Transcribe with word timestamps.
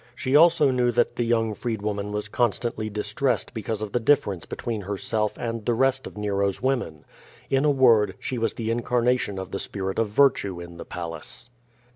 She 0.15 0.35
also 0.35 0.71
knew 0.71 0.89
that 0.93 1.15
the 1.15 1.23
young 1.23 1.53
freedwoman 1.53 2.11
was 2.11 2.27
constantly 2.27 2.89
distressed 2.89 3.53
because 3.53 3.83
of 3.83 3.91
the 3.91 3.99
difference 3.99 4.47
between 4.47 4.81
herself 4.81 5.37
and 5.37 5.63
the 5.63 5.75
rest 5.75 6.07
of 6.07 6.17
Nero's 6.17 6.59
women: 6.59 7.05
in 7.51 7.65
a 7.65 7.69
word, 7.69 8.15
she 8.19 8.39
was 8.39 8.55
the 8.55 8.71
incarnation 8.71 9.37
of 9.37 9.51
the 9.51 9.59
spirit 9.59 9.99
of 9.99 10.07
virtue 10.09 10.59
in 10.59 10.77
the 10.77 10.85
palace. 10.85 11.51